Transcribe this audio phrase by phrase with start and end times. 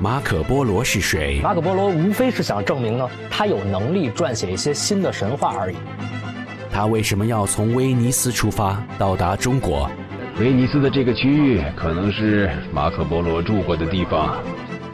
[0.00, 1.40] 马可波罗是谁？
[1.42, 5.76] 马可波罗无非是想证明呢，他有能力撰写一些新的神话而已。
[6.72, 9.88] 他为什么要从威尼斯出发到达中国？
[10.40, 14.42] 威尼斯的这个区域可能是马可波罗住过的地方。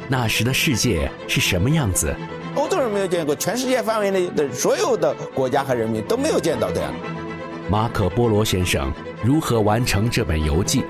[0.06, 2.14] 那时的世界是什么样子？
[2.54, 6.88] 欧洲人没有见过，全世界范围内的所有的国家和人民都没有见到的呀。
[7.70, 8.92] 马可波罗先生
[9.22, 10.84] 如何完成这本游记？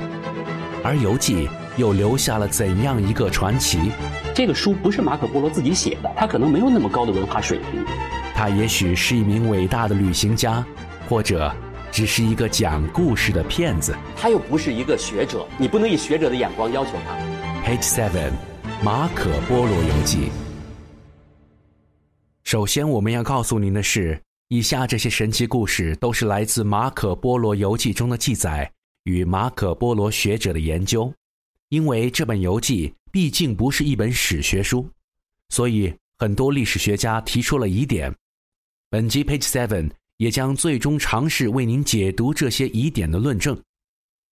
[0.83, 1.49] 而游记
[1.81, 3.91] 又留下了怎样一个传奇？
[4.33, 7.85] 这个书不是马可波罗自己写的，他可能没有那么高的文化水平。
[8.35, 10.65] 他也许是一名伟大的旅行家，
[11.09, 11.53] 或者
[11.91, 13.97] 只是一个讲故事的骗子。
[14.17, 17.69] 他又不是一个学者，你不能以学者的眼光要求他。
[17.69, 18.33] Page Seven，
[18.85, 20.31] 马可波罗游记。
[22.45, 28.71] 首先，我们要告诉您的是，以下这些神奇故事都是来自马可波罗游记中的记载
[29.05, 31.13] 与马可波罗学者的研究。
[31.71, 34.89] 因为这本游记毕竟不是一本史学书，
[35.51, 38.15] 所以很多历史学家提出了疑点。
[38.91, 43.57] 本集 Page Seven 也将最终尝试为您解读这些疑点的论证，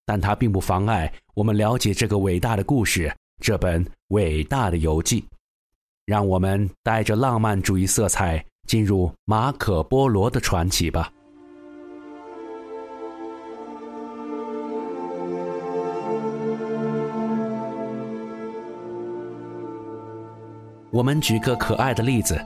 [0.03, 5.23] 但它并不妨碍我们了解这个伟大的故事，这本伟大的游记。
[6.05, 11.13] 让我们带着浪漫主义色彩进入马可波罗的传奇吧。
[20.91, 22.39] 我们举个可爱的例子。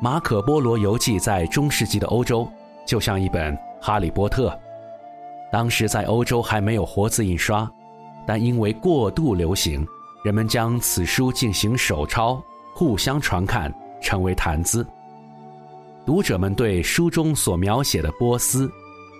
[0.00, 2.46] 马可·波罗游记在中世纪的欧洲，
[2.86, 4.50] 就像一本《哈利波特》。
[5.50, 7.70] 当时在欧洲还没有活字印刷，
[8.26, 9.86] 但因为过度流行，
[10.24, 12.42] 人们将此书进行手抄，
[12.74, 14.86] 互相传看，成为谈资。
[16.04, 18.70] 读者们对书中所描写的波斯、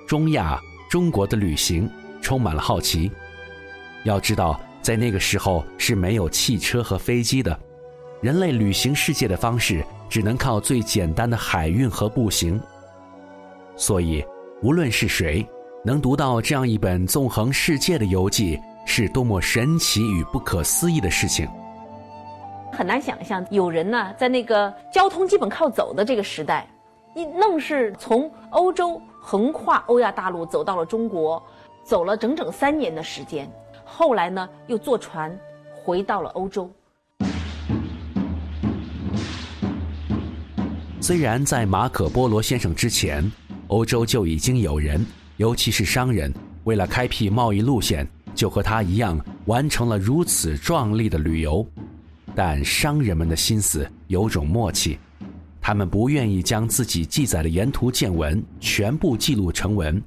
[0.07, 1.89] 中亚、中国的旅行
[2.21, 3.11] 充满了好奇。
[4.03, 7.59] 要知道，在那个时候是没有汽车和飞机的，
[8.25, 9.85] 人类旅行世界的方式。
[10.09, 12.61] 只能靠最简单的海运和步行。
[13.75, 14.25] 所以，
[14.63, 15.45] 无论是谁，
[15.85, 21.49] 能读到这样一本纵横世界的游记，是多么神奇与不可思议的事情。
[22.71, 26.65] 很难想象，有人呢，在那个交通基本靠走的这个时代，
[27.13, 31.43] 你愣是从欧洲横跨欧亚大陆走到了中国，
[31.83, 33.51] 走了整整三年的时间。
[33.85, 35.37] 后来呢，又坐船
[35.75, 36.71] 回到了欧洲。
[41.05, 43.31] 虽然在马可·波罗先生之前，
[43.67, 45.05] 欧洲就已经有人，
[45.37, 46.33] 尤其是商人，
[46.65, 51.63] 为了开辟贸易路线，就和他一样完成了如此壮丽的旅游。
[52.35, 54.99] 但商人们的心思有种默契，
[55.61, 60.03] 他们不愿意将自己记载的沿途见闻全部记录成文，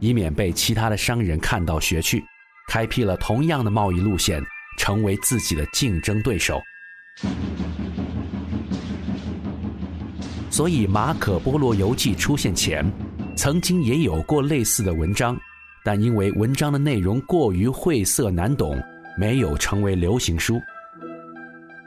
[0.00, 2.22] 以免被其他的商人看到学去，
[2.68, 4.44] 开辟了同样的贸易路线，
[4.76, 6.60] 成为自己的竞争对手。
[10.52, 12.84] 所以，《马可·波罗游记》出现前，
[13.34, 15.34] 曾经也有过类似的文章，
[15.82, 18.78] 但因为文章的内容过于晦涩难懂，
[19.16, 20.60] 没有成为流行书。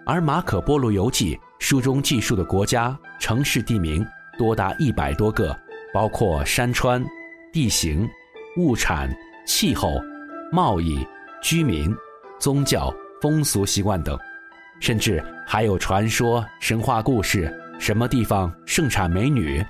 [0.04, 4.04] 而《马可·波罗游记》书中记述的国家、城市地名
[4.36, 5.56] 多达一百多个，
[5.94, 7.06] 包括山川、
[7.54, 8.10] 地形、
[8.58, 9.16] 物产、
[9.46, 10.02] 气候、
[10.52, 11.06] 贸易、
[11.40, 11.96] 居民、
[12.40, 14.18] 宗教、风俗习惯等，
[14.80, 17.62] 甚至还有传说、神话故事。
[17.80, 19.64] 什么地方盛产美女？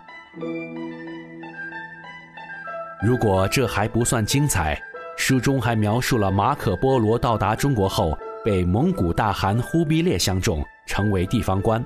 [3.01, 4.79] 如果这还不算精彩，
[5.17, 11.83] 书中还描述了马可·波罗到达中国后，被蒙古大汗忽必烈相中，成为地方官，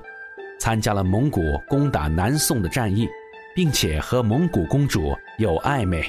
[0.58, 3.08] 参加了蒙古攻打南宋的战役，
[3.54, 6.02] 并且和蒙古公主有暧昧。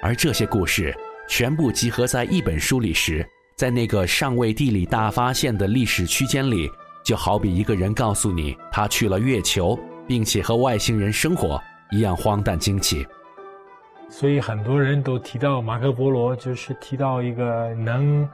[0.00, 0.94] 而这些故事
[1.28, 3.26] 全部集合在一本书里时，
[3.56, 6.70] 在那个尚未地理大发现的历史区间里。
[7.04, 9.78] 就好比一个人告诉你他去了月球，
[10.08, 13.06] 并且和外星人生活一样荒诞惊奇。
[14.08, 18.28] 所以很多人都提到马可波罗，就是提到一个能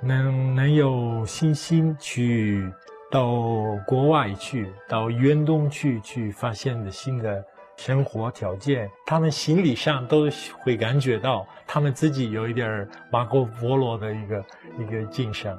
[0.00, 2.70] 能能有信心去
[3.10, 3.32] 到
[3.86, 7.44] 国外去，到远东去去发现的新的
[7.76, 8.88] 生活条件。
[9.06, 10.28] 他们心理上都
[10.60, 14.44] 会感觉到，他们自己有一点马可波罗的一个
[14.78, 15.56] 一个精神。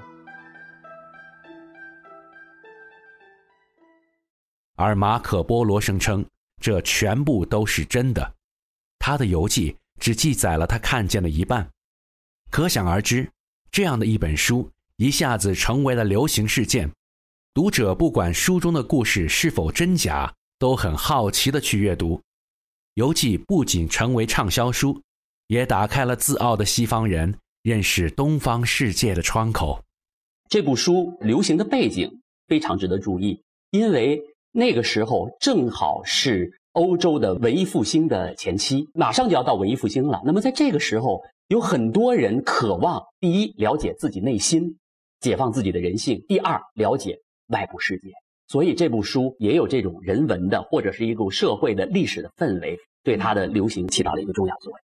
[4.75, 6.25] 而马可·波罗声称，
[6.61, 8.33] 这全部都是真的。
[8.99, 11.69] 他的游记只记载了他看见的一半，
[12.49, 13.29] 可想而知，
[13.71, 16.89] 这样的一本书一下子成为了流行事件。
[17.53, 22.21] 读者不管书中的故事是否真假，都很好奇的去阅读。
[22.95, 25.01] 游记不仅成为畅销书，
[25.47, 29.83] 也打开了自傲的西方人认识东方世界的窗口。
[30.49, 33.41] 这部书流行的背景非常值得注意，
[33.71, 34.21] 因为
[34.55, 40.21] 那个时候正好是欧洲的文艺复兴的前期，马上就要到文艺复兴了。
[40.23, 44.77] 那么在这个时候，有很多人渴望第一了解自己内心，
[45.19, 47.17] 解放自己的人性；第二了解
[47.47, 48.09] 外部世界。
[48.47, 54.79] 所以这部书也有这种人文的或者是一种社会的历史的氛围，对它的流行起到了一个重要作用。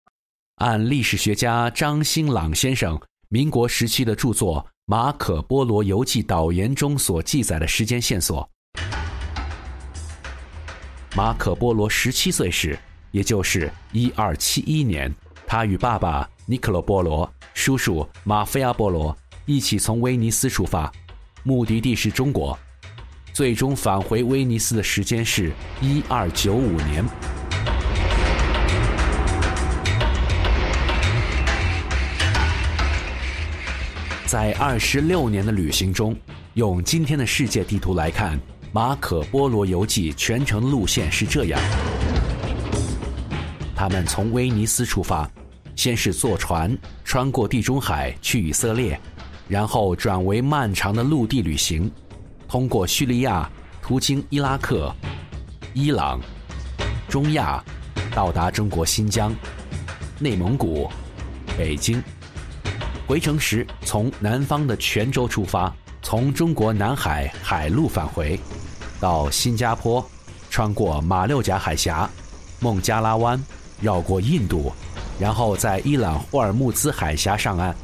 [0.57, 8.49] 按历史学家张新朗先生民国时期的著作《马可波罗游记导言》中所记载的时间线索，
[11.15, 12.79] 马可波罗十七岁时，
[13.11, 15.15] 也就是一二七一年，
[15.47, 20.93] 他与爸爸尼克罗波罗、叔叔马菲亚波罗一起从威尼斯出发，
[21.43, 22.59] 目的地是中国，
[23.33, 27.05] 最终返回威尼斯的时间是一二九五年。
[34.27, 36.15] 在二十六年的旅行中，
[36.55, 38.37] 用今天的世界地图来看，
[38.77, 41.67] 马可波罗游记全程路线是这样的：
[43.75, 45.27] 他们从威尼斯出发，
[45.75, 49.01] 先是坐船穿过地中海去以色列，
[49.49, 51.91] 然后转为漫长的陆地旅行，
[52.47, 53.51] 通过叙利亚，
[53.81, 54.95] 途经伊拉克、
[55.73, 56.21] 伊朗、
[57.09, 57.65] 中亚，
[58.15, 59.35] 到达中国新疆、
[60.19, 60.91] 内蒙古、
[61.57, 62.03] 北京。
[63.07, 68.39] 回程时，从南方的泉州出发，从中国南海海路返回，
[69.01, 70.05] 到新加坡，
[70.51, 72.09] 穿过马六甲海峡、
[72.61, 73.43] 孟加拉湾，
[73.81, 74.73] 绕过印度，
[75.19, 77.75] 然后在伊朗霍尔木兹海峡上岸，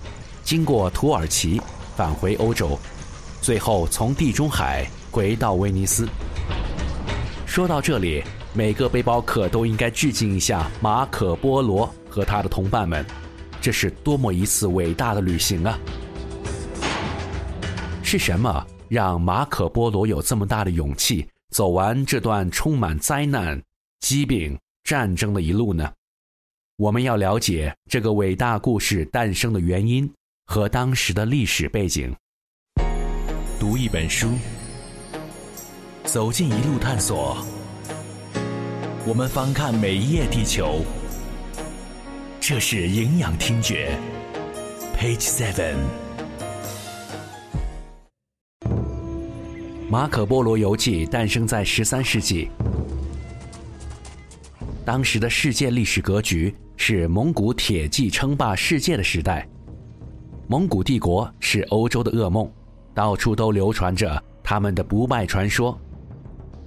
[0.42, 1.60] 经过土耳其
[1.96, 2.78] 返回欧洲，
[3.40, 6.08] 最后从地中海回到威尼斯。
[7.46, 8.24] 说到这里，
[8.54, 13.04] 每个背包客都应该致敬一下马可波罗和他的同伴们。
[13.60, 15.78] 这是多么一次伟大的旅行啊！
[18.02, 23.58] 是什么让马可波罗有这么大的勇气走完这段充满灾难、
[24.00, 24.54] 疾病、
[24.84, 25.90] 战争的一路呢？
[26.76, 30.12] 我们要了解这个伟大故事诞生的原因
[30.44, 32.14] 和当时的历史背景。
[33.58, 34.34] 读一本书，
[36.04, 37.38] 走进一路探索，
[39.06, 40.84] 我们翻看每一页地球。
[42.40, 43.98] 这是营养听觉
[44.98, 46.01] ，Page Seven。
[49.92, 52.48] 马可波罗游记诞生在十三世纪，
[54.86, 59.46] 当时的世界历史格局是蒙古铁骑称霸世界的时代。
[60.46, 62.50] 蒙古帝国是欧洲的噩梦，
[62.94, 65.78] 到处都流传着他们的不败传说。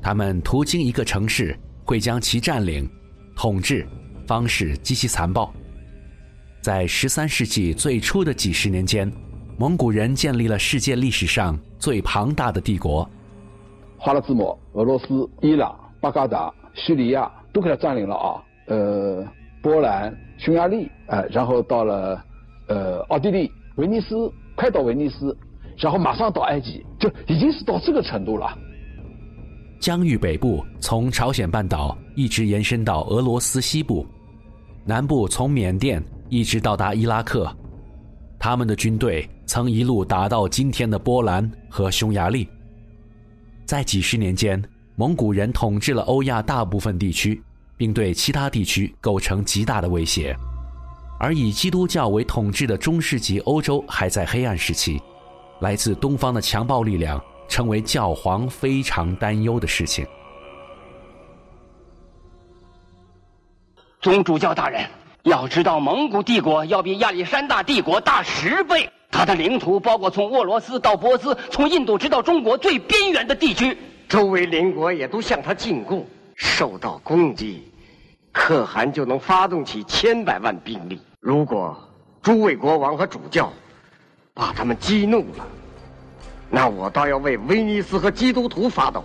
[0.04, 2.88] 他们途经一个城市，会将其占领、
[3.36, 3.88] 统治，
[4.28, 5.52] 方式极其残暴。
[6.62, 9.12] 在十三世纪最初的几十年间，
[9.58, 13.10] 蒙古人建立了世界历史上最庞大的帝国。
[13.98, 18.44] 花剌子模、俄罗斯、伊朗、巴格达、叙利亚都给他占领了啊。
[18.68, 19.26] 呃，
[19.62, 22.24] 波兰、匈牙利，哎，然后到了
[22.68, 25.38] 呃奥地利、威尼斯，快到威尼斯，
[25.78, 28.58] 然后马上到埃及，就已经是到这个程度了。
[29.80, 34.06] 疆域北部从朝鲜半岛一直延伸到俄罗斯西部，
[34.84, 36.04] 南部从缅甸。
[36.28, 37.48] 一直到达伊拉克，
[38.40, 42.50] 他们的军队曾一路打到今天的波兰和匈牙利。
[43.66, 44.62] 在几十年间，
[44.96, 47.42] 蒙古人统治了欧亚大部分地区，
[47.76, 50.38] 并对其他地区构成极大的威胁。
[51.20, 55.02] 而以基督教为统治的中世纪欧洲还在黑暗时期，
[55.62, 60.06] 来自东方的强暴力量成为教皇非常担忧的事情。
[64.00, 64.88] 宗主教大人。
[65.24, 68.88] 要知道，蒙古帝国要比亚历山大帝国大十倍。
[69.16, 73.78] 它的领土包括从俄罗斯到波斯，从印度直到中国最边缘的地区。
[74.10, 76.06] 周围邻国也都向他进贡，
[76.36, 77.64] 受到攻击，
[78.34, 81.00] 可汗就能发动起千百万兵力。
[81.22, 81.78] 如果
[82.22, 83.52] 诸位国王和主教
[84.34, 85.48] 把他们激怒了，
[86.50, 89.02] 那我倒要为威尼斯和基督徒发抖。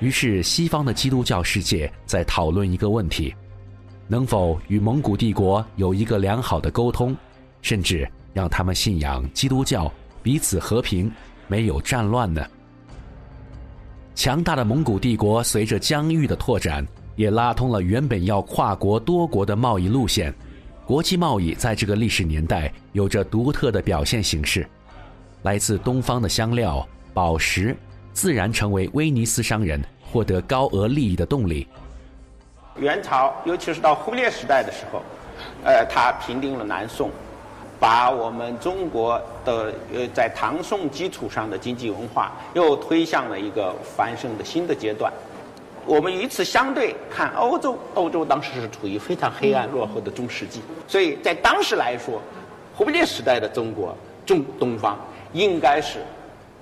[0.00, 3.34] 于是，西方的基督教世界在讨论一个问题：
[4.10, 7.14] 能否与蒙古帝国有一个良好的沟通，
[7.60, 11.12] 甚至让他们信仰基督教，彼此和平，
[11.46, 12.42] 没有战乱呢？
[14.14, 16.86] 强大的蒙古帝国随着疆域的拓展，
[17.16, 20.34] 也拉通了原本要跨国多国的贸易路线。
[20.86, 24.66] 国际贸易在这个历史年代有着独特的表现形式，
[25.42, 27.76] 来自东方的香料、宝石。
[28.14, 31.68] 自然成为威尼斯商人获得高额利益的动力。
[32.78, 35.02] 元朝，尤其是到忽烈时代的时候，
[35.64, 37.10] 呃，他平定了南宋，
[37.78, 45.12] 把我们中国的呃在唐宋基础上的经济文化又推向了一个繁盛的新的阶段。
[45.86, 52.20] 我们与此相对看，欧洲，欧洲当时是处于非常黑暗落后的中世纪，所以在当时来说，
[52.76, 54.98] 忽必烈时代的中国中东方
[55.32, 56.00] 应该是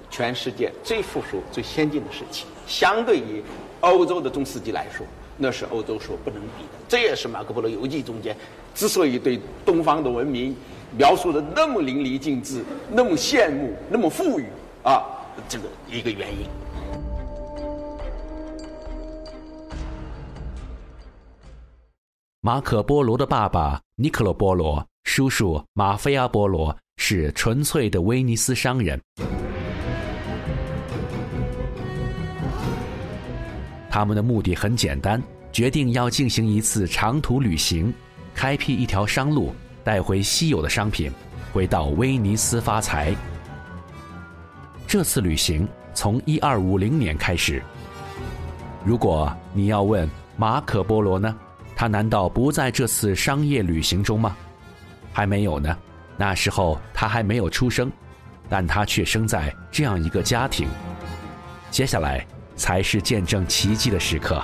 [0.09, 2.47] 全世界最富庶、最先进的时期。
[2.69, 3.43] 相对于
[3.81, 5.05] 欧洲的中世纪来说，
[5.37, 6.79] 那是欧洲所不能比的。
[6.89, 8.37] 这也是马可波罗游记中间
[8.75, 10.55] 之所以对东方的文明
[10.97, 14.47] 描述的那么淋漓尽致、那么羡慕、那么富裕
[14.83, 15.03] 啊，
[15.49, 16.47] 这个一个原因。
[22.41, 29.01] 马可·波罗的爸爸尼克罗·波罗，叔叔马菲亚·波罗是纯粹的威尼斯商人。
[33.97, 37.91] 他们的目的很简单，决定要进行一次长途旅行，
[38.35, 41.11] 开辟一条商路，带回稀有的商品，
[41.51, 43.17] 回到威尼斯发财。
[44.87, 47.63] 这次旅行从一二五零年开始。
[48.85, 51.35] 如果你要问马可·波罗呢？
[51.75, 54.37] 他难道不在这次商业旅行中吗？
[55.11, 55.75] 还没有呢，
[56.19, 57.91] 那时候他还没有出生，
[58.47, 60.69] 但他却生在这样一个家庭。
[61.71, 62.27] 接下来
[62.57, 64.43] 才是见证奇迹的时刻。